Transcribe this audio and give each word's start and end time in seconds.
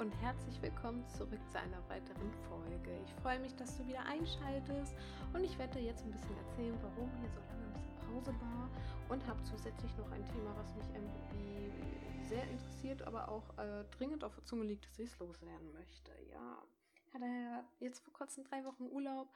Und 0.00 0.12
herzlich 0.22 0.60
willkommen 0.62 1.06
zurück 1.08 1.40
zu 1.50 1.58
einer 1.58 1.86
weiteren 1.88 2.32
Folge. 2.48 2.98
Ich 3.04 3.12
freue 3.22 3.38
mich, 3.38 3.54
dass 3.56 3.76
du 3.76 3.86
wieder 3.86 4.04
einschaltest 4.06 4.94
und 5.34 5.44
ich 5.44 5.56
werde 5.58 5.78
dir 5.78 5.84
jetzt 5.84 6.04
ein 6.04 6.10
bisschen 6.10 6.36
erzählen, 6.38 6.76
warum 6.82 7.10
hier 7.20 7.28
so 7.28 7.40
lange 7.40 7.66
ein 7.66 7.72
bisschen 7.74 7.98
Pause 7.98 8.34
war 8.40 8.70
und 9.10 9.26
habe 9.26 9.42
zusätzlich 9.42 9.94
noch 9.96 10.10
ein 10.10 10.24
Thema, 10.24 10.56
was 10.56 10.74
mich 10.74 10.86
irgendwie 10.94 12.26
sehr 12.26 12.48
interessiert, 12.48 13.02
aber 13.02 13.28
auch 13.28 13.58
äh, 13.58 13.84
dringend 13.96 14.24
auf 14.24 14.34
der 14.34 14.44
Zunge 14.44 14.64
liegt, 14.64 14.86
dass 14.86 14.98
ich 14.98 15.10
es 15.10 15.18
loslernen 15.18 15.72
möchte. 15.72 16.12
Ja, 16.30 16.62
ich 17.06 17.14
hatte 17.14 17.64
jetzt 17.80 18.00
vor 18.00 18.12
kurzem 18.14 18.44
drei 18.44 18.64
Wochen 18.64 18.84
Urlaub. 18.84 19.28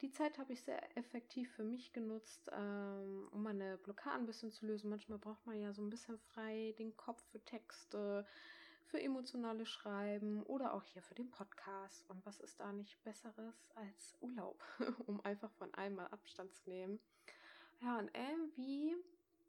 Die 0.00 0.12
Zeit 0.12 0.38
habe 0.38 0.52
ich 0.52 0.62
sehr 0.62 0.96
effektiv 0.96 1.50
für 1.50 1.64
mich 1.64 1.92
genutzt, 1.92 2.48
ähm, 2.52 3.26
um 3.32 3.42
meine 3.42 3.78
Blockaden 3.78 4.20
ein 4.20 4.26
bisschen 4.26 4.52
zu 4.52 4.64
lösen. 4.64 4.90
Manchmal 4.90 5.18
braucht 5.18 5.44
man 5.44 5.60
ja 5.60 5.72
so 5.72 5.82
ein 5.82 5.90
bisschen 5.90 6.18
frei 6.18 6.72
den 6.78 6.96
Kopf 6.96 7.20
für 7.32 7.44
Texte, 7.44 8.24
für 8.88 9.00
emotionale 9.00 9.66
Schreiben 9.66 10.42
oder 10.44 10.72
auch 10.74 10.82
hier 10.82 11.02
für 11.02 11.14
den 11.14 11.30
Podcast. 11.30 12.08
Und 12.08 12.24
was 12.24 12.40
ist 12.40 12.58
da 12.58 12.72
nicht 12.72 13.02
Besseres 13.04 13.70
als 13.74 14.16
Urlaub, 14.20 14.62
um 15.06 15.20
einfach 15.24 15.52
von 15.52 15.72
allem 15.74 15.96
mal 15.96 16.06
Abstand 16.06 16.52
zu 16.54 16.68
nehmen. 16.68 16.98
Ja, 17.80 17.98
und 17.98 18.10
irgendwie 18.16 18.96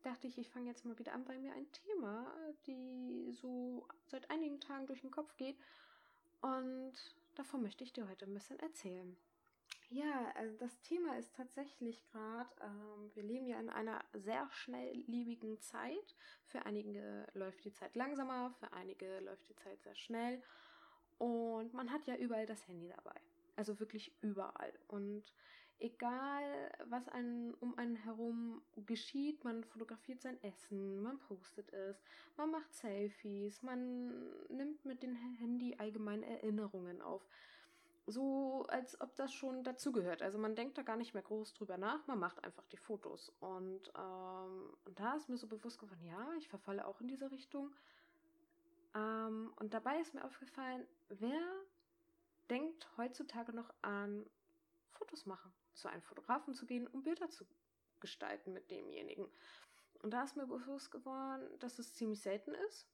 dachte 0.04 0.28
ich, 0.28 0.38
ich 0.38 0.50
fange 0.50 0.68
jetzt 0.68 0.86
mal 0.86 1.00
wieder 1.00 1.14
an, 1.14 1.28
weil 1.28 1.40
mir 1.40 1.54
ein 1.54 1.72
Thema, 1.72 2.32
die 2.68 3.32
so 3.32 3.88
seit 4.06 4.30
einigen 4.30 4.60
Tagen 4.60 4.88
durch 4.88 5.02
den 5.02 5.12
Kopf 5.12 5.36
geht. 5.38 5.58
Und 6.42 6.94
davon 7.36 7.62
möchte 7.62 7.84
ich 7.84 7.94
dir 7.94 8.08
heute 8.08 8.26
ein 8.26 8.34
bisschen 8.34 8.60
erzählen. 8.60 9.18
Ja, 9.92 10.32
also 10.36 10.56
das 10.58 10.80
Thema 10.82 11.18
ist 11.18 11.36
tatsächlich 11.36 12.06
gerade, 12.12 12.50
ähm, 12.62 13.10
wir 13.16 13.24
leben 13.24 13.48
ja 13.48 13.60
in 13.60 13.70
einer 13.72 14.04
sehr 14.14 14.48
schnelllebigen 14.52 15.60
Zeit. 15.62 16.16
Für 16.46 16.64
einige 16.66 17.26
läuft 17.34 17.66
die 17.66 17.74
Zeit 17.74 17.96
langsamer, 17.96 18.52
für 18.60 18.72
einige 18.72 19.20
läuft 19.22 19.50
die 19.50 19.56
Zeit 19.56 19.82
sehr 19.82 19.96
schnell. 19.96 20.44
Und 21.18 21.74
man 21.74 21.92
hat 21.92 22.06
ja 22.06 22.16
überall 22.16 22.46
das 22.46 22.68
Handy 22.68 22.88
dabei. 22.88 23.20
Also 23.56 23.80
wirklich 23.80 24.14
überall. 24.22 24.72
Und 24.88 25.24
egal, 25.80 26.72
was 26.86 27.10
einen, 27.10 27.56
um 27.56 27.76
einen 27.78 27.96
herum 27.96 28.62
geschieht, 28.86 29.44
man 29.44 29.64
fotografiert 29.64 30.22
sein 30.22 30.42
Essen, 30.44 31.02
man 31.02 31.20
postet 31.20 31.74
es, 31.74 32.04
man 32.38 32.52
macht 32.52 32.72
Selfies, 32.74 33.64
man 33.64 34.30
nimmt 34.50 34.86
mit 34.86 35.02
dem 35.02 35.16
Handy 35.16 35.76
allgemein 35.80 36.22
Erinnerungen 36.22 37.02
auf 37.02 37.28
so, 38.10 38.66
als 38.68 39.00
ob 39.02 39.16
das 39.16 39.34
schon 39.34 39.64
dazugehört. 39.64 40.22
Also 40.22 40.38
man 40.38 40.56
denkt 40.56 40.78
da 40.78 40.82
gar 40.82 40.98
nicht 40.98 41.14
mehr 41.14 41.24
groß 41.24 41.54
drüber 41.54 41.78
nach, 41.78 42.06
man 42.08 42.20
macht 42.20 42.44
einfach 42.44 42.66
die 42.68 42.78
Fotos. 42.78 43.32
Und, 43.40 43.92
ähm, 43.98 44.74
und 44.86 45.00
da 45.00 45.16
ist 45.16 45.30
mir 45.30 45.38
so 45.38 45.48
bewusst 45.48 45.80
geworden, 45.80 46.04
ja, 46.04 46.34
ich 46.38 46.48
verfalle 46.48 46.86
auch 46.86 47.02
in 47.02 47.08
diese 47.08 47.32
Richtung. 47.32 47.74
Ähm, 48.96 49.54
und 49.58 49.74
dabei 49.74 50.00
ist 50.00 50.14
mir 50.14 50.24
aufgefallen, 50.24 50.88
wer 51.10 51.42
denkt 52.50 52.88
heutzutage 52.98 53.54
noch 53.54 53.72
an 53.82 54.26
Fotos 54.92 55.26
machen, 55.26 55.52
zu 55.74 55.88
einem 55.88 56.02
Fotografen 56.02 56.54
zu 56.54 56.66
gehen, 56.66 56.88
um 56.88 57.04
Bilder 57.04 57.30
zu 57.30 57.46
gestalten 58.00 58.54
mit 58.54 58.72
demjenigen. 58.72 59.28
Und 60.02 60.12
da 60.12 60.24
ist 60.24 60.36
mir 60.36 60.48
bewusst 60.48 60.92
geworden, 60.92 61.48
dass 61.60 61.80
es 61.80 61.94
ziemlich 61.94 62.22
selten 62.22 62.54
ist. 62.70 62.88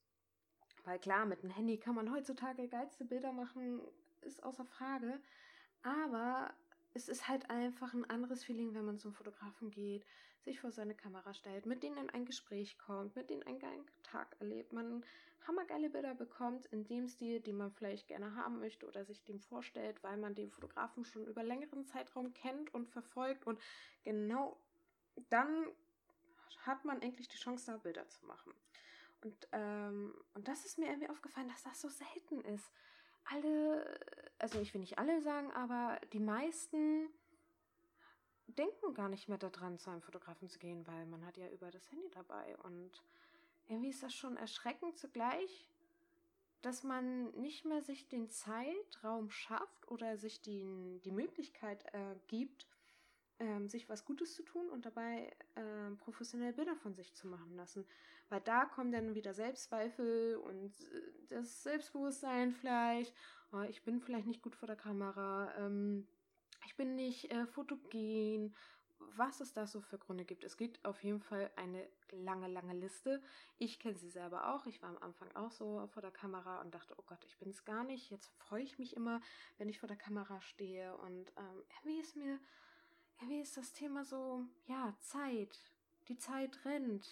Weil 0.84 1.00
klar, 1.00 1.26
mit 1.26 1.42
dem 1.42 1.50
Handy 1.50 1.78
kann 1.78 1.96
man 1.96 2.12
heutzutage 2.12 2.68
geilste 2.68 3.06
Bilder 3.06 3.32
machen, 3.32 3.82
ist 4.26 4.44
außer 4.44 4.66
Frage. 4.66 5.20
Aber 5.84 6.54
es 6.94 7.10
ist 7.10 7.28
halt 7.28 7.50
einfach 7.50 7.94
ein 7.94 8.10
anderes 8.10 8.44
Feeling, 8.44 8.74
wenn 8.74 8.86
man 8.86 8.98
zum 8.98 9.14
Fotografen 9.14 9.70
geht, 9.70 10.06
sich 10.42 10.62
vor 10.62 10.72
seine 10.72 10.96
Kamera 10.96 11.34
stellt, 11.34 11.66
mit 11.66 11.84
denen 11.84 11.98
in 11.98 12.10
ein 12.10 12.26
Gespräch 12.26 12.78
kommt, 12.78 13.16
mit 13.16 13.30
denen 13.30 13.44
einen 13.44 13.60
geilen 13.60 13.86
Tag 14.04 14.36
erlebt, 14.40 14.72
man 14.72 15.04
hammergeile 15.48 15.90
Bilder 15.90 16.16
bekommt 16.16 16.66
in 16.68 16.86
dem 16.86 17.08
Stil, 17.08 17.40
den 17.40 17.58
man 17.58 17.72
vielleicht 17.72 18.08
gerne 18.08 18.36
haben 18.36 18.60
möchte 18.60 18.88
oder 18.88 19.06
sich 19.06 19.24
dem 19.24 19.40
vorstellt, 19.40 20.02
weil 20.04 20.18
man 20.18 20.36
den 20.36 20.50
Fotografen 20.50 21.06
schon 21.06 21.26
über 21.26 21.44
längeren 21.44 21.86
Zeitraum 21.86 22.34
kennt 22.34 22.74
und 22.74 22.88
verfolgt 22.88 23.46
und 23.46 23.60
genau 24.04 24.58
dann 25.30 25.68
hat 26.66 26.84
man 26.86 27.02
endlich 27.02 27.28
die 27.28 27.38
Chance, 27.38 27.66
da 27.68 27.78
Bilder 27.78 28.08
zu 28.08 28.26
machen. 28.26 28.54
Und, 29.22 29.48
ähm, 29.52 30.14
und 30.34 30.48
das 30.48 30.66
ist 30.66 30.78
mir 30.78 30.88
irgendwie 30.88 31.10
aufgefallen, 31.10 31.48
dass 31.50 31.64
das 31.64 31.82
so 31.82 31.90
selten 31.90 32.42
ist 32.42 32.72
alle, 33.26 34.00
also 34.40 34.60
ich 34.60 34.74
will 34.74 34.82
nicht 34.82 35.00
alle 35.00 35.22
sagen, 35.22 35.52
aber 35.52 36.00
die 36.14 36.20
meisten 36.20 37.10
denken 38.48 38.94
gar 38.94 39.10
nicht 39.10 39.28
mehr 39.28 39.38
daran, 39.38 39.80
zu 39.80 39.90
einem 39.90 40.02
Fotografen 40.02 40.50
zu 40.50 40.60
gehen, 40.60 40.86
weil 40.88 41.06
man 41.06 41.26
hat 41.26 41.38
ja 41.38 41.50
über 41.50 41.72
das 41.72 41.92
Handy 41.92 42.10
dabei. 42.12 42.56
Und 42.64 42.92
irgendwie 43.68 43.90
ist 43.90 44.04
das 44.04 44.14
schon 44.14 44.38
erschreckend 44.38 44.98
zugleich, 44.98 45.68
dass 46.62 46.84
man 46.84 47.32
nicht 47.32 47.66
mehr 47.66 47.82
sich 47.82 48.08
den 48.08 48.30
Zeitraum 48.30 49.30
schafft 49.30 49.90
oder 49.90 50.18
sich 50.18 50.42
die, 50.42 51.00
die 51.04 51.12
Möglichkeit 51.12 51.86
äh, 51.94 52.16
gibt, 52.28 52.68
ähm, 53.40 53.68
sich 53.68 53.90
was 53.90 54.06
Gutes 54.06 54.34
zu 54.34 54.44
tun 54.44 54.70
und 54.70 54.86
dabei 54.86 55.36
ähm, 55.56 55.98
professionelle 55.98 56.54
Bilder 56.54 56.76
von 56.76 56.94
sich 56.94 57.14
zu 57.14 57.28
machen 57.28 57.56
lassen. 57.56 57.86
Weil 58.30 58.42
da 58.42 58.66
kommen 58.66 58.92
dann 58.92 59.16
wieder 59.16 59.34
Selbstzweifel 59.34 60.38
und 60.38 60.80
äh, 60.82 61.02
das 61.30 61.64
Selbstbewusstsein 61.64 62.52
vielleicht. 62.54 63.14
Oh, 63.52 63.62
ich 63.62 63.84
bin 63.84 64.00
vielleicht 64.00 64.28
nicht 64.28 64.42
gut 64.42 64.56
vor 64.56 64.68
der 64.68 64.76
Kamera. 64.76 65.54
Ähm, 65.58 66.08
ich 66.66 66.76
bin 66.76 66.96
nicht 66.96 67.32
äh, 67.32 67.46
fotogen. 67.46 68.56
Was 69.18 69.42
es 69.42 69.54
da 69.54 69.68
so 69.68 69.82
für 69.82 69.98
Gründe 69.98 70.24
gibt. 70.24 70.46
Es 70.46 70.56
gibt 70.56 70.84
auf 70.86 71.04
jeden 71.04 71.20
Fall 71.20 71.52
eine 71.58 71.86
lange, 72.12 72.48
lange 72.48 72.74
Liste. 72.74 73.22
Ich 73.58 73.78
kenne 73.78 73.98
sie 73.98 74.10
selber 74.10 74.54
auch. 74.54 74.66
Ich 74.68 74.82
war 74.82 74.90
am 74.90 74.98
Anfang 74.98 75.32
auch 75.36 75.52
so 75.52 75.86
vor 75.88 76.02
der 76.02 76.12
Kamera 76.12 76.62
und 76.62 76.74
dachte, 76.74 76.96
oh 76.98 77.04
Gott, 77.06 77.24
ich 77.26 77.38
bin 77.38 77.50
es 77.50 77.66
gar 77.66 77.84
nicht. 77.84 78.10
Jetzt 78.10 78.32
freue 78.38 78.64
ich 78.64 78.80
mich 78.80 78.96
immer, 78.96 79.22
wenn 79.58 79.68
ich 79.70 79.80
vor 79.80 79.88
der 79.88 79.98
Kamera 79.98 80.40
stehe. 80.42 80.96
Und 80.98 81.32
ähm, 81.38 81.64
irgendwie 81.70 82.00
ist 82.00 82.16
mir 82.16 82.40
wie 83.22 83.40
ist 83.40 83.58
das 83.58 83.74
Thema 83.74 84.04
so, 84.04 84.44
ja, 84.68 84.94
Zeit. 85.00 85.60
Die 86.08 86.18
Zeit 86.18 86.64
rennt. 86.66 87.08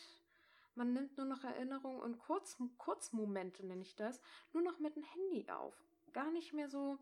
Man 0.76 0.94
nimmt 0.94 1.18
nur 1.18 1.26
noch 1.26 1.44
Erinnerungen 1.44 2.02
und 2.02 2.20
Kurz, 2.20 2.58
Kurzmomente, 2.78 3.66
nenne 3.66 3.82
ich 3.82 3.96
das, 3.96 4.20
nur 4.54 4.64
noch 4.64 4.80
mit 4.80 4.96
dem 4.96 5.04
Handy 5.04 5.50
auf. 5.50 5.76
Gar 6.14 6.32
nicht 6.32 6.54
mehr 6.54 6.70
so, 6.70 6.98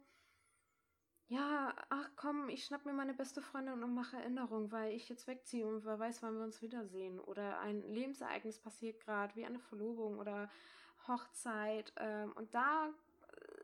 ja, 1.31 1.73
ach 1.89 2.09
komm, 2.17 2.49
ich 2.49 2.65
schnapp 2.65 2.85
mir 2.85 2.91
meine 2.91 3.13
beste 3.13 3.41
Freundin 3.41 3.81
und 3.81 3.93
mache 3.93 4.17
Erinnerungen, 4.17 4.69
weil 4.73 4.93
ich 4.93 5.07
jetzt 5.07 5.27
wegziehe 5.27 5.65
und 5.65 5.85
wer 5.85 5.97
weiß, 5.97 6.21
wann 6.21 6.35
wir 6.35 6.43
uns 6.43 6.61
wiedersehen. 6.61 7.21
Oder 7.21 7.59
ein 7.59 7.81
Lebensereignis 7.83 8.59
passiert 8.59 8.99
gerade, 8.99 9.33
wie 9.35 9.45
eine 9.45 9.59
Verlobung 9.59 10.19
oder 10.19 10.49
Hochzeit. 11.07 11.93
Ähm, 11.95 12.33
und 12.33 12.53
da 12.53 12.89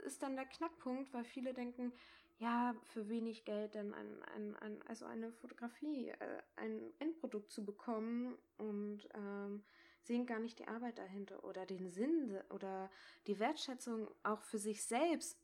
ist 0.06 0.24
dann 0.24 0.38
der 0.38 0.46
Knackpunkt, 0.46 1.14
weil 1.14 1.26
viele 1.26 1.54
denken, 1.54 1.92
ja, 2.40 2.76
für 2.86 3.10
wenig 3.10 3.46
Geld 3.46 3.76
dann 3.76 3.94
ein, 3.94 4.24
ein, 4.36 4.56
ein, 4.58 4.82
also 4.88 5.06
eine 5.06 5.32
Fotografie, 5.32 6.10
äh, 6.10 6.42
ein 6.56 6.94
Endprodukt 7.00 7.52
zu 7.52 7.66
bekommen 7.66 8.38
und 8.58 9.10
ähm, 9.16 9.64
sehen 10.04 10.26
gar 10.26 10.40
nicht 10.40 10.60
die 10.60 10.68
Arbeit 10.68 11.00
dahinter 11.00 11.44
oder 11.44 11.66
den 11.66 11.90
Sinn 11.90 12.40
oder 12.50 12.90
die 13.26 13.40
Wertschätzung 13.40 14.08
auch 14.24 14.42
für 14.44 14.60
sich 14.60 14.84
selbst. 14.84 15.40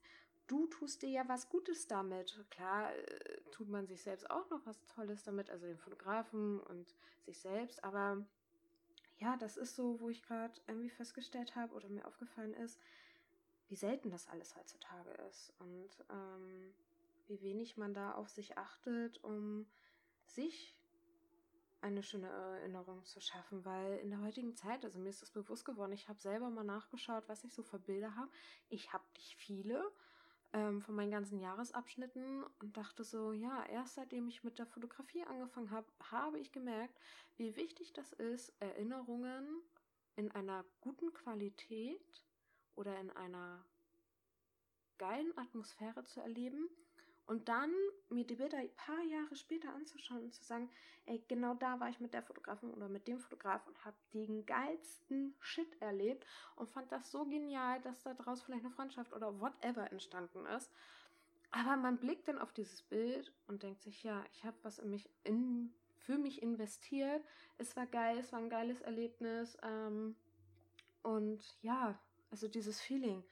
Du 0.46 0.68
tust 0.68 1.02
dir 1.02 1.10
ja 1.10 1.28
was 1.28 1.50
Gutes 1.50 1.88
damit. 1.88 2.46
Klar 2.52 2.96
äh, 2.96 3.42
tut 3.52 3.70
man 3.70 3.88
sich 3.88 4.04
selbst 4.04 4.30
auch 4.30 4.50
noch 4.52 4.64
was 4.66 4.86
Tolles 4.86 5.24
damit, 5.24 5.50
also 5.50 5.66
den 5.66 5.80
Fotografen 5.80 6.60
und 6.60 6.94
sich 7.26 7.40
selbst, 7.40 7.84
aber 7.84 8.24
ja, 9.18 9.38
das 9.38 9.58
ist 9.58 9.76
so, 9.76 10.00
wo 10.00 10.10
ich 10.10 10.22
gerade 10.22 10.60
irgendwie 10.68 10.90
festgestellt 10.90 11.56
habe 11.56 11.74
oder 11.74 11.88
mir 11.88 12.06
aufgefallen 12.06 12.54
ist, 12.56 12.80
wie 13.74 13.78
selten 13.78 14.12
das 14.12 14.28
alles 14.28 14.56
heutzutage 14.56 15.10
ist 15.32 15.52
und 15.58 15.90
ähm, 16.12 16.76
wie 17.26 17.42
wenig 17.42 17.76
man 17.76 17.96
da 17.96 18.12
auf 18.12 18.30
sich 18.30 18.56
achtet, 18.56 19.24
um 19.24 19.66
sich 20.28 20.78
eine 21.82 22.04
schöne 22.04 22.28
Erinnerung 22.28 23.04
zu 23.04 23.20
schaffen, 23.20 23.66
weil 23.66 23.98
in 23.98 24.12
der 24.12 24.22
heutigen 24.22 24.56
Zeit, 24.56 24.86
also 24.86 25.00
mir 25.00 25.10
ist 25.10 25.24
das 25.24 25.32
bewusst 25.32 25.66
geworden, 25.66 25.92
ich 25.92 26.08
habe 26.08 26.20
selber 26.20 26.52
mal 26.52 26.64
nachgeschaut, 26.64 27.24
was 27.26 27.44
ich 27.46 27.52
so 27.52 27.64
für 27.64 27.80
Bilder 27.80 28.16
habe. 28.16 28.30
Ich 28.70 28.94
habe 28.94 29.06
nicht 29.16 29.34
viele 29.38 29.92
ähm, 30.54 30.80
von 30.80 30.94
meinen 30.94 31.10
ganzen 31.10 31.40
Jahresabschnitten 31.40 32.44
und 32.60 32.78
dachte 32.78 33.04
so, 33.04 33.32
ja, 33.32 33.66
erst 33.66 33.96
seitdem 33.96 34.28
ich 34.28 34.44
mit 34.44 34.60
der 34.60 34.68
Fotografie 34.68 35.24
angefangen 35.24 35.72
habe, 35.72 35.88
habe 36.12 36.38
ich 36.38 36.52
gemerkt, 36.52 36.96
wie 37.38 37.56
wichtig 37.56 37.92
das 37.92 38.14
ist, 38.14 38.54
Erinnerungen 38.60 39.64
in 40.16 40.30
einer 40.30 40.64
guten 40.80 41.12
Qualität 41.12 42.24
oder 42.76 43.00
in 43.00 43.12
einer 43.12 43.64
geilen 44.98 45.38
Atmosphäre 45.38 46.04
zu 46.06 46.22
erleben 46.22 46.70
und 47.26 47.48
dann 47.48 47.72
mir 48.10 48.26
die 48.26 48.36
Bilder 48.36 48.58
ein 48.58 48.76
paar 48.76 49.02
Jahre 49.04 49.36
später 49.36 49.74
anzuschauen 49.74 50.24
und 50.24 50.34
zu 50.34 50.44
sagen, 50.44 50.70
ey, 51.06 51.24
genau 51.28 51.54
da 51.54 51.80
war 51.80 51.90
ich 51.90 52.00
mit 52.00 52.14
der 52.14 52.22
Fotografin 52.22 52.72
oder 52.72 52.90
mit 52.90 53.08
dem 53.08 53.20
Fotograf 53.20 53.66
und 53.66 53.86
habe 53.86 53.96
den 54.14 54.46
geilsten 54.46 55.34
Shit 55.40 55.82
erlebt 55.82 56.26
und 56.56 56.70
fand 56.70 56.92
das 56.92 57.12
so 57.12 57.26
genial, 57.26 57.82
dass 57.82 58.04
da 58.04 58.14
draus 58.14 58.42
vielleicht 58.44 58.66
eine 58.66 58.74
Freundschaft 58.74 59.14
oder 59.14 59.40
whatever 59.40 59.90
entstanden 59.92 60.46
ist. 60.48 60.70
Aber 61.52 61.78
man 61.78 61.98
blickt 61.98 62.28
dann 62.28 62.40
auf 62.40 62.52
dieses 62.52 62.82
Bild 62.82 63.32
und 63.48 63.64
denkt 63.64 63.82
sich, 63.82 64.04
ja, 64.04 64.26
ich 64.34 64.44
habe 64.44 64.58
was 64.64 64.80
in 64.80 64.90
mich 64.90 65.10
in, 65.24 65.74
für 66.00 66.18
mich 66.18 66.42
investiert. 66.42 67.24
Es 67.58 67.76
war 67.76 67.86
geil, 67.86 68.18
es 68.18 68.34
war 68.34 68.40
ein 68.40 68.50
geiles 68.50 68.82
Erlebnis. 68.82 69.58
Ähm, 69.62 70.16
und 71.04 71.58
ja, 71.62 72.00
also 72.34 72.48
dieses 72.48 72.82
Feeling. 72.82 73.24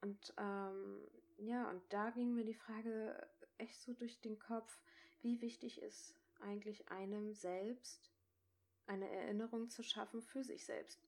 und 0.00 0.32
ähm, 0.38 1.06
ja, 1.36 1.68
und 1.68 1.82
da 1.90 2.08
ging 2.08 2.34
mir 2.34 2.44
die 2.44 2.54
Frage 2.54 3.28
echt 3.58 3.78
so 3.82 3.92
durch 3.92 4.18
den 4.22 4.38
Kopf, 4.38 4.80
wie 5.20 5.42
wichtig 5.42 5.82
ist 5.82 6.14
eigentlich 6.40 6.88
einem 6.88 7.34
selbst 7.34 8.10
eine 8.86 9.10
Erinnerung 9.10 9.68
zu 9.68 9.82
schaffen 9.82 10.22
für 10.22 10.42
sich 10.42 10.64
selbst. 10.64 10.98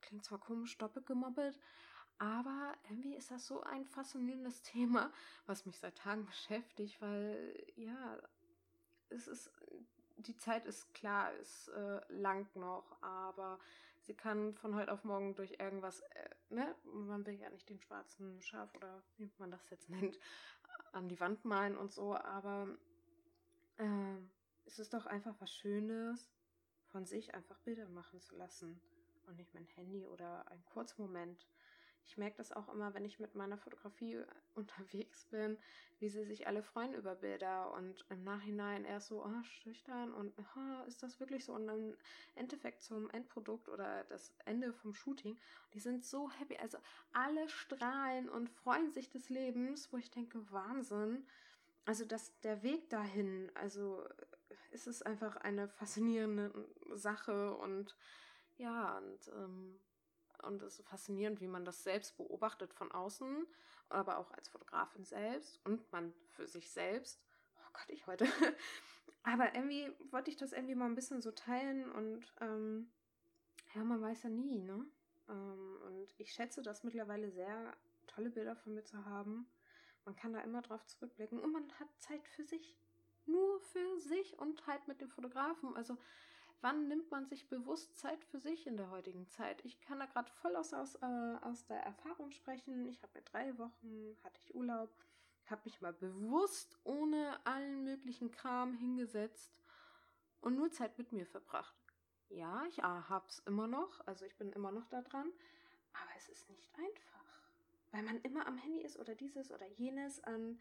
Klingt 0.00 0.24
zwar 0.24 0.40
komisch, 0.40 0.76
doppelt 0.76 1.06
gemoppelt, 1.06 1.56
aber 2.18 2.74
irgendwie 2.90 3.14
ist 3.14 3.30
das 3.30 3.46
so 3.46 3.62
ein 3.62 3.84
faszinierendes 3.84 4.62
Thema, 4.72 5.12
was 5.46 5.64
mich 5.66 5.78
seit 5.78 5.96
Tagen 5.96 6.26
beschäftigt, 6.26 7.00
weil 7.00 7.64
ja, 7.76 8.20
es 9.08 9.28
ist, 9.28 9.52
die 10.16 10.36
Zeit 10.36 10.66
ist 10.66 10.92
klar, 10.94 11.32
ist 11.34 11.68
äh, 11.68 12.00
lang 12.08 12.48
noch, 12.56 13.00
aber 13.02 13.60
sie 14.02 14.14
kann 14.14 14.54
von 14.54 14.74
heute 14.74 14.92
auf 14.92 15.04
morgen 15.04 15.34
durch 15.34 15.56
irgendwas, 15.58 16.00
äh, 16.00 16.28
ne, 16.50 16.74
man 16.84 17.24
will 17.26 17.34
ja 17.34 17.50
nicht 17.50 17.68
den 17.68 17.80
schwarzen 17.80 18.40
Schaf 18.42 18.74
oder 18.74 19.02
wie 19.16 19.30
man 19.38 19.50
das 19.50 19.68
jetzt 19.70 19.88
nennt, 19.90 20.18
an 20.92 21.08
die 21.08 21.20
Wand 21.20 21.44
malen 21.44 21.76
und 21.76 21.92
so, 21.92 22.14
aber 22.14 22.68
äh, 23.78 24.16
es 24.66 24.78
ist 24.78 24.94
doch 24.94 25.06
einfach 25.06 25.34
was 25.40 25.54
Schönes, 25.54 26.30
von 26.92 27.06
sich 27.06 27.34
einfach 27.34 27.58
Bilder 27.60 27.88
machen 27.88 28.20
zu 28.20 28.36
lassen 28.36 28.80
und 29.26 29.36
nicht 29.36 29.54
mein 29.54 29.66
Handy 29.66 30.06
oder 30.06 30.46
ein 30.50 30.64
Kurzmoment. 30.66 31.48
Ich 32.04 32.16
merke 32.16 32.36
das 32.36 32.52
auch 32.52 32.68
immer, 32.68 32.94
wenn 32.94 33.04
ich 33.04 33.20
mit 33.20 33.34
meiner 33.34 33.56
Fotografie 33.56 34.18
unterwegs 34.54 35.24
bin, 35.26 35.58
wie 35.98 36.08
sie 36.08 36.24
sich 36.24 36.46
alle 36.46 36.62
freuen 36.62 36.94
über 36.94 37.14
Bilder 37.14 37.72
und 37.74 38.04
im 38.10 38.24
Nachhinein 38.24 38.84
erst 38.84 39.08
so, 39.08 39.24
oh, 39.24 39.42
schüchtern 39.44 40.12
und 40.12 40.32
oh, 40.38 40.86
ist 40.86 41.02
das 41.02 41.20
wirklich 41.20 41.44
so? 41.44 41.54
Und 41.54 41.68
im 41.68 41.96
Endeffekt 42.34 42.82
zum 42.82 43.08
Endprodukt 43.10 43.68
oder 43.68 44.04
das 44.04 44.34
Ende 44.44 44.72
vom 44.72 44.94
Shooting, 44.94 45.38
die 45.74 45.80
sind 45.80 46.04
so 46.04 46.30
happy. 46.30 46.56
Also 46.56 46.78
alle 47.12 47.48
strahlen 47.48 48.28
und 48.28 48.50
freuen 48.50 48.90
sich 48.90 49.10
des 49.10 49.28
Lebens, 49.28 49.92
wo 49.92 49.96
ich 49.96 50.10
denke, 50.10 50.50
Wahnsinn. 50.50 51.26
Also, 51.84 52.04
dass 52.04 52.38
der 52.40 52.62
Weg 52.62 52.90
dahin, 52.90 53.50
also 53.54 54.06
ist 54.70 54.86
es 54.86 55.02
einfach 55.02 55.36
eine 55.36 55.68
faszinierende 55.68 56.52
Sache 56.94 57.54
und 57.56 57.96
ja, 58.56 58.98
und 58.98 59.28
ähm, 59.34 59.80
und 60.42 60.62
es 60.62 60.78
ist 60.78 60.88
faszinierend, 60.88 61.40
wie 61.40 61.48
man 61.48 61.64
das 61.64 61.82
selbst 61.82 62.16
beobachtet 62.16 62.72
von 62.72 62.90
außen, 62.92 63.46
aber 63.88 64.18
auch 64.18 64.30
als 64.32 64.48
Fotografin 64.48 65.04
selbst 65.04 65.60
und 65.64 65.90
man 65.92 66.12
für 66.28 66.46
sich 66.46 66.70
selbst. 66.70 67.20
Oh 67.56 67.70
Gott, 67.72 67.88
ich 67.88 68.06
heute. 68.06 68.26
aber 69.22 69.54
irgendwie 69.54 69.90
wollte 70.10 70.30
ich 70.30 70.36
das 70.36 70.52
irgendwie 70.52 70.74
mal 70.74 70.86
ein 70.86 70.94
bisschen 70.94 71.20
so 71.20 71.30
teilen 71.30 71.90
und 71.92 72.32
ähm, 72.40 72.90
ja, 73.74 73.84
man 73.84 74.00
weiß 74.00 74.24
ja 74.24 74.30
nie, 74.30 74.58
ne? 74.58 74.84
Ähm, 75.28 75.78
und 75.86 76.14
ich 76.18 76.32
schätze 76.32 76.62
das 76.62 76.84
mittlerweile 76.84 77.30
sehr, 77.30 77.76
tolle 78.06 78.30
Bilder 78.30 78.56
von 78.56 78.74
mir 78.74 78.84
zu 78.84 79.04
haben. 79.04 79.46
Man 80.04 80.16
kann 80.16 80.32
da 80.32 80.40
immer 80.40 80.62
drauf 80.62 80.84
zurückblicken 80.86 81.38
und 81.38 81.52
man 81.52 81.70
hat 81.78 81.88
Zeit 81.98 82.26
für 82.28 82.44
sich. 82.44 82.76
Nur 83.24 83.60
für 83.60 84.00
sich 84.00 84.38
und 84.38 84.66
halt 84.66 84.88
mit 84.88 85.00
dem 85.00 85.08
Fotografen. 85.08 85.76
Also 85.76 85.96
wann 86.62 86.88
nimmt 86.88 87.10
man 87.10 87.26
sich 87.26 87.48
bewusst 87.48 87.98
Zeit 87.98 88.24
für 88.24 88.38
sich 88.38 88.66
in 88.66 88.76
der 88.76 88.90
heutigen 88.90 89.28
Zeit? 89.28 89.64
Ich 89.64 89.80
kann 89.80 89.98
da 89.98 90.06
gerade 90.06 90.30
voll 90.30 90.56
aus, 90.56 90.72
aus, 90.72 90.94
äh, 90.96 91.36
aus 91.42 91.66
der 91.66 91.80
Erfahrung 91.80 92.30
sprechen. 92.30 92.86
Ich 92.86 93.02
habe 93.02 93.12
mir 93.18 93.24
drei 93.24 93.58
Wochen, 93.58 94.16
hatte 94.22 94.40
ich 94.42 94.54
Urlaub, 94.54 94.90
habe 95.46 95.62
mich 95.64 95.80
mal 95.80 95.92
bewusst 95.92 96.78
ohne 96.84 97.38
allen 97.44 97.84
möglichen 97.84 98.30
Kram 98.30 98.74
hingesetzt 98.74 99.60
und 100.40 100.56
nur 100.56 100.70
Zeit 100.70 100.96
mit 100.98 101.12
mir 101.12 101.26
verbracht. 101.26 101.76
Ja, 102.28 102.64
ich 102.68 102.82
ah, 102.82 103.08
hab's 103.08 103.40
immer 103.40 103.66
noch, 103.66 104.06
also 104.06 104.24
ich 104.24 104.36
bin 104.36 104.52
immer 104.52 104.72
noch 104.72 104.86
da 104.86 105.02
dran, 105.02 105.30
aber 105.92 106.10
es 106.16 106.28
ist 106.30 106.48
nicht 106.48 106.72
einfach, 106.78 107.50
weil 107.90 108.02
man 108.04 108.20
immer 108.22 108.46
am 108.46 108.56
Handy 108.56 108.80
ist 108.80 108.98
oder 108.98 109.14
dieses 109.14 109.52
oder 109.52 109.66
jenes. 109.66 110.22
Ähm, 110.26 110.58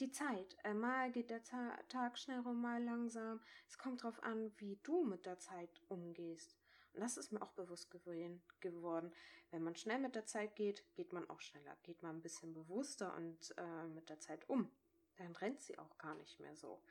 die 0.00 0.10
Zeit. 0.10 0.56
Mal 0.74 1.10
geht 1.12 1.30
der 1.30 1.42
Tag 1.42 2.18
schnell 2.18 2.40
rum, 2.40 2.60
mal 2.60 2.82
langsam. 2.82 3.40
Es 3.68 3.78
kommt 3.78 4.02
darauf 4.02 4.22
an, 4.22 4.52
wie 4.56 4.78
du 4.82 5.04
mit 5.04 5.26
der 5.26 5.38
Zeit 5.38 5.80
umgehst. 5.88 6.56
Und 6.94 7.00
das 7.00 7.16
ist 7.16 7.32
mir 7.32 7.42
auch 7.42 7.52
bewusst 7.52 7.90
geworden. 7.90 9.12
Wenn 9.50 9.62
man 9.62 9.76
schnell 9.76 9.98
mit 9.98 10.14
der 10.14 10.26
Zeit 10.26 10.56
geht, 10.56 10.84
geht 10.94 11.12
man 11.12 11.28
auch 11.28 11.40
schneller, 11.40 11.76
geht 11.82 12.02
man 12.02 12.16
ein 12.16 12.22
bisschen 12.22 12.52
bewusster 12.52 13.14
und 13.16 13.54
äh, 13.56 13.86
mit 13.88 14.08
der 14.08 14.20
Zeit 14.20 14.48
um. 14.48 14.70
Dann 15.16 15.36
rennt 15.36 15.60
sie 15.60 15.78
auch 15.78 15.98
gar 15.98 16.14
nicht 16.14 16.40
mehr 16.40 16.56
so. 16.56 16.82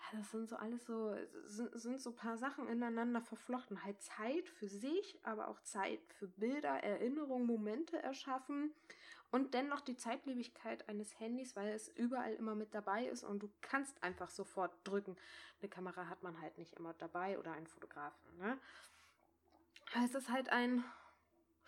Ja, 0.00 0.18
das 0.18 0.30
sind 0.30 0.48
so 0.48 0.56
alles 0.56 0.86
so, 0.86 1.14
sind, 1.46 1.78
sind 1.80 2.00
so 2.00 2.10
ein 2.10 2.16
paar 2.16 2.36
Sachen 2.36 2.68
ineinander 2.68 3.20
verflochten. 3.20 3.84
Halt 3.84 4.00
Zeit 4.02 4.48
für 4.48 4.68
sich, 4.68 5.18
aber 5.22 5.48
auch 5.48 5.60
Zeit 5.60 6.00
für 6.18 6.26
Bilder, 6.26 6.82
Erinnerungen, 6.82 7.46
Momente 7.46 8.02
erschaffen 8.02 8.72
und 9.30 9.54
dennoch 9.54 9.80
die 9.80 9.96
Zeitlebigkeit 9.96 10.88
eines 10.88 11.18
Handys, 11.20 11.54
weil 11.54 11.72
es 11.72 11.88
überall 11.88 12.34
immer 12.34 12.54
mit 12.54 12.74
dabei 12.74 13.06
ist 13.06 13.22
und 13.22 13.42
du 13.42 13.50
kannst 13.60 14.02
einfach 14.02 14.30
sofort 14.30 14.72
drücken. 14.84 15.16
Eine 15.60 15.68
Kamera 15.68 16.08
hat 16.08 16.22
man 16.22 16.40
halt 16.40 16.58
nicht 16.58 16.74
immer 16.74 16.94
dabei 16.94 17.38
oder 17.38 17.52
einen 17.52 17.66
Fotografen. 17.66 18.38
Ne? 18.38 18.58
Es 20.04 20.14
ist 20.14 20.30
halt 20.30 20.48
ein 20.50 20.84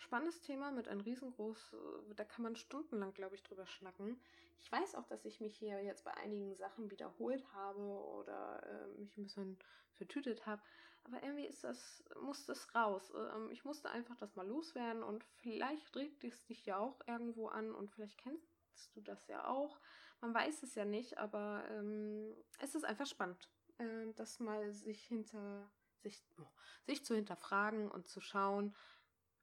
spannendes 0.03 0.41
Thema 0.41 0.71
mit 0.71 0.89
einem 0.89 1.01
riesengroß, 1.01 1.73
äh, 1.73 2.15
da 2.15 2.25
kann 2.25 2.43
man 2.43 2.57
stundenlang, 2.57 3.15
glaube 3.15 3.35
ich, 3.35 3.43
drüber 3.43 3.67
schnacken. 3.67 4.21
Ich 4.61 4.71
weiß 4.71 4.95
auch, 4.97 5.07
dass 5.07 5.25
ich 5.25 5.41
mich 5.41 5.57
hier 5.57 5.83
jetzt 5.83 6.05
bei 6.05 6.15
einigen 6.15 6.55
Sachen 6.57 6.91
wiederholt 6.91 7.45
habe 7.53 7.81
oder 7.81 8.63
äh, 8.65 9.01
mich 9.01 9.17
ein 9.17 9.25
bisschen 9.25 9.59
vertütet 9.95 10.47
habe. 10.47 10.63
Aber 11.05 11.23
irgendwie 11.23 11.47
ist 11.47 11.65
das, 11.65 12.05
muss 12.21 12.47
das 12.47 12.75
raus. 12.75 13.13
Ähm, 13.15 13.51
ich 13.51 13.65
musste 13.65 13.91
einfach 13.91 14.17
das 14.17 14.37
mal 14.37 14.47
loswerden 14.47 15.03
und 15.03 15.25
vielleicht 15.41 15.97
regt 15.97 16.25
es 16.25 16.45
dich 16.45 16.65
ja 16.67 16.79
auch 16.79 17.01
irgendwo 17.07 17.49
an 17.49 17.75
und 17.75 17.91
vielleicht 17.91 18.19
kennst 18.19 18.47
du 18.95 19.01
das 19.01 19.27
ja 19.27 19.47
auch. 19.49 19.81
Man 20.21 20.35
weiß 20.35 20.63
es 20.63 20.75
ja 20.75 20.85
nicht, 20.85 21.19
aber 21.19 21.65
ähm, 21.71 22.35
es 22.61 22.75
ist 22.75 22.85
einfach 22.85 23.07
spannend, 23.07 23.49
äh, 23.79 24.13
das 24.15 24.39
mal 24.39 24.73
sich 24.73 25.03
hinter 25.05 25.69
sich, 26.03 26.23
oh, 26.39 26.47
sich 26.85 27.05
zu 27.05 27.15
hinterfragen 27.15 27.91
und 27.91 28.09
zu 28.09 28.21
schauen, 28.21 28.75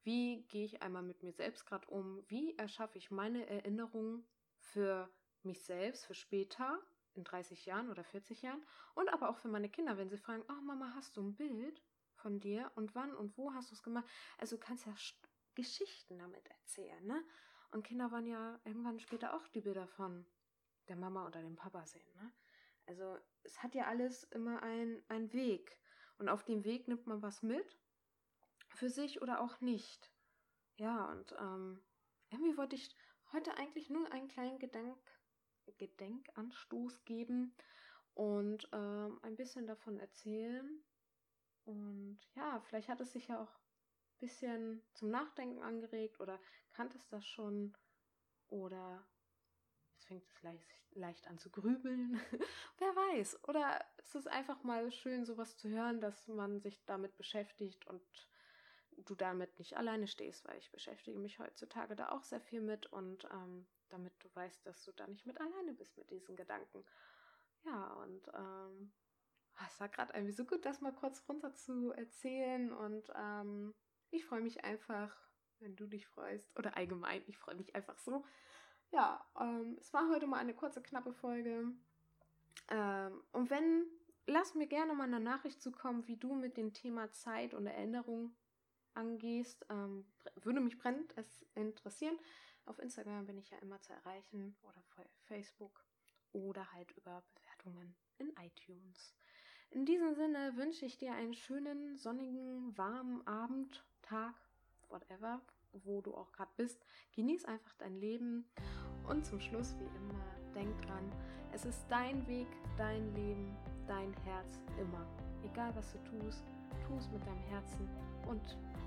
wie 0.02 0.42
gehe 0.48 0.64
ich 0.64 0.82
einmal 0.82 1.02
mit 1.02 1.22
mir 1.22 1.32
selbst 1.32 1.66
gerade 1.66 1.86
um, 1.88 2.22
wie 2.28 2.56
erschaffe 2.56 2.98
ich 2.98 3.10
meine 3.10 3.46
Erinnerungen 3.48 4.26
für 4.58 5.10
mich 5.42 5.62
selbst, 5.62 6.06
für 6.06 6.14
später 6.14 6.80
in 7.14 7.24
30 7.24 7.66
Jahren 7.66 7.90
oder 7.90 8.04
40 8.04 8.42
Jahren 8.42 8.62
und 8.94 9.08
aber 9.08 9.28
auch 9.28 9.36
für 9.36 9.48
meine 9.48 9.68
Kinder, 9.68 9.96
wenn 9.98 10.10
sie 10.10 10.18
fragen, 10.18 10.44
oh 10.48 10.62
Mama, 10.62 10.92
hast 10.94 11.16
du 11.16 11.22
ein 11.22 11.34
Bild 11.34 11.82
von 12.14 12.40
dir 12.40 12.70
und 12.76 12.94
wann 12.94 13.14
und 13.14 13.36
wo 13.36 13.52
hast 13.52 13.70
du 13.70 13.74
es 13.74 13.82
gemacht? 13.82 14.08
Also 14.38 14.56
du 14.56 14.62
kannst 14.62 14.86
ja 14.86 14.94
Geschichten 15.54 16.18
damit 16.18 16.46
erzählen, 16.48 17.04
ne? 17.06 17.24
Und 17.72 17.84
Kinder 17.84 18.10
wollen 18.10 18.26
ja 18.26 18.60
irgendwann 18.64 18.98
später 18.98 19.34
auch 19.34 19.46
die 19.48 19.60
Bilder 19.60 19.86
von 19.86 20.26
der 20.88 20.96
Mama 20.96 21.26
oder 21.26 21.40
dem 21.40 21.56
Papa 21.56 21.86
sehen, 21.86 22.12
ne? 22.14 22.32
Also 22.86 23.18
es 23.42 23.62
hat 23.62 23.74
ja 23.74 23.86
alles 23.86 24.24
immer 24.24 24.62
einen 24.62 25.32
Weg 25.32 25.78
und 26.18 26.28
auf 26.28 26.44
dem 26.44 26.64
Weg 26.64 26.88
nimmt 26.88 27.06
man 27.06 27.22
was 27.22 27.42
mit 27.42 27.78
für 28.74 28.88
sich 28.88 29.22
oder 29.22 29.40
auch 29.40 29.60
nicht. 29.60 30.10
Ja, 30.76 31.10
und 31.10 31.34
ähm, 31.38 31.82
irgendwie 32.30 32.56
wollte 32.56 32.76
ich 32.76 32.94
heute 33.32 33.56
eigentlich 33.56 33.90
nur 33.90 34.10
einen 34.12 34.28
kleinen 34.28 34.58
Gedank 34.58 34.98
Gedenkanstoß 35.78 37.04
geben 37.04 37.54
und 38.14 38.68
ähm, 38.72 39.18
ein 39.22 39.36
bisschen 39.36 39.66
davon 39.66 39.98
erzählen. 39.98 40.82
Und 41.64 42.18
ja, 42.34 42.60
vielleicht 42.60 42.88
hat 42.88 43.00
es 43.00 43.12
sich 43.12 43.28
ja 43.28 43.40
auch 43.40 43.54
ein 43.54 44.18
bisschen 44.20 44.82
zum 44.94 45.10
Nachdenken 45.10 45.62
angeregt 45.62 46.20
oder 46.20 46.40
kanntest 46.72 47.12
das 47.12 47.26
schon 47.26 47.76
oder 48.48 49.06
jetzt 49.92 50.06
fängt 50.06 50.26
es 50.26 50.42
leicht, 50.42 50.68
leicht 50.92 51.28
an 51.28 51.38
zu 51.38 51.50
grübeln. 51.50 52.20
Wer 52.78 52.88
weiß. 52.88 53.44
Oder 53.44 53.84
es 53.98 54.14
ist 54.14 54.28
einfach 54.28 54.62
mal 54.64 54.90
schön, 54.90 55.24
sowas 55.24 55.56
zu 55.56 55.68
hören, 55.68 56.00
dass 56.00 56.26
man 56.28 56.60
sich 56.60 56.84
damit 56.86 57.16
beschäftigt 57.16 57.86
und 57.86 58.02
du 58.96 59.14
damit 59.14 59.58
nicht 59.58 59.76
alleine 59.76 60.06
stehst, 60.06 60.46
weil 60.46 60.58
ich 60.58 60.70
beschäftige 60.70 61.18
mich 61.18 61.38
heutzutage 61.38 61.96
da 61.96 62.10
auch 62.10 62.22
sehr 62.22 62.40
viel 62.40 62.60
mit 62.60 62.86
und 62.86 63.24
ähm, 63.32 63.66
damit 63.88 64.12
du 64.22 64.28
weißt, 64.34 64.64
dass 64.66 64.84
du 64.84 64.92
da 64.92 65.06
nicht 65.06 65.26
mit 65.26 65.40
alleine 65.40 65.72
bist 65.72 65.96
mit 65.96 66.10
diesen 66.10 66.36
Gedanken. 66.36 66.84
Ja, 67.64 67.92
und 67.94 68.28
ähm, 68.28 68.92
ah, 69.56 69.66
es 69.68 69.80
war 69.80 69.88
gerade 69.88 70.14
irgendwie 70.14 70.32
so 70.32 70.44
gut, 70.44 70.64
das 70.64 70.80
mal 70.80 70.94
kurz 70.94 71.22
runter 71.28 71.54
zu 71.54 71.92
erzählen 71.92 72.72
und 72.72 73.10
ähm, 73.14 73.74
ich 74.10 74.24
freue 74.24 74.40
mich 74.40 74.64
einfach, 74.64 75.16
wenn 75.60 75.76
du 75.76 75.86
dich 75.86 76.06
freust 76.06 76.56
oder 76.58 76.76
allgemein, 76.76 77.22
ich 77.26 77.38
freue 77.38 77.54
mich 77.54 77.74
einfach 77.74 77.98
so. 77.98 78.24
Ja, 78.90 79.24
ähm, 79.38 79.76
es 79.80 79.92
war 79.92 80.08
heute 80.10 80.26
mal 80.26 80.38
eine 80.38 80.54
kurze, 80.54 80.82
knappe 80.82 81.12
Folge. 81.12 81.72
Ähm, 82.68 83.22
und 83.32 83.50
wenn, 83.50 83.86
lass 84.26 84.54
mir 84.54 84.66
gerne 84.66 84.94
mal 84.94 85.04
eine 85.04 85.20
Nachricht 85.20 85.62
zukommen, 85.62 86.06
wie 86.08 86.16
du 86.16 86.34
mit 86.34 86.56
dem 86.56 86.72
Thema 86.72 87.12
Zeit 87.12 87.54
und 87.54 87.66
Erinnerung 87.66 88.34
angehst. 88.94 89.64
Ähm, 89.70 90.04
würde 90.42 90.60
mich 90.60 90.78
brennend 90.78 91.12
es 91.16 91.44
interessieren. 91.54 92.18
Auf 92.66 92.78
Instagram 92.78 93.26
bin 93.26 93.38
ich 93.38 93.50
ja 93.50 93.58
immer 93.58 93.80
zu 93.80 93.92
erreichen 93.92 94.56
oder 94.62 94.82
bei 94.96 95.04
Facebook 95.24 95.84
oder 96.32 96.72
halt 96.72 96.90
über 96.96 97.22
Bewertungen 97.34 97.94
in 98.18 98.32
iTunes. 98.44 99.14
In 99.70 99.86
diesem 99.86 100.14
Sinne 100.14 100.56
wünsche 100.56 100.84
ich 100.84 100.98
dir 100.98 101.12
einen 101.14 101.34
schönen, 101.34 101.96
sonnigen, 101.96 102.76
warmen 102.76 103.26
Abend, 103.26 103.84
Tag, 104.02 104.34
whatever, 104.88 105.40
wo 105.72 106.00
du 106.00 106.14
auch 106.14 106.32
gerade 106.32 106.50
bist. 106.56 106.84
Genieß 107.14 107.44
einfach 107.44 107.74
dein 107.78 107.96
Leben 107.96 108.50
und 109.08 109.24
zum 109.24 109.40
Schluss, 109.40 109.76
wie 109.78 109.96
immer, 109.96 110.24
denk 110.54 110.80
dran, 110.82 111.12
es 111.52 111.64
ist 111.64 111.84
dein 111.88 112.26
Weg, 112.28 112.46
dein 112.76 113.12
Leben, 113.14 113.56
dein 113.86 114.12
Herz 114.24 114.60
immer. 114.78 115.06
Egal 115.44 115.74
was 115.74 115.92
du 115.92 115.98
tust, 116.04 116.44
tu 116.86 116.96
es 116.96 117.08
mit 117.10 117.24
deinem 117.26 117.42
Herzen 117.44 117.88
und 118.28 118.42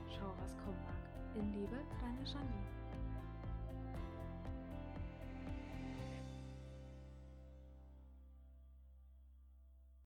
schau, 0.09 0.33
was 0.39 0.55
kommen 0.57 0.79
mag. 0.85 1.35
In 1.35 1.51
Liebe, 1.53 1.77
deine 2.01 2.23
Janine. 2.25 2.72